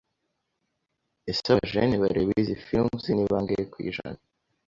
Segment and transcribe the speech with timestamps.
[1.29, 4.19] Ese aba jeunes bareba izi films ni bangahe ku ijana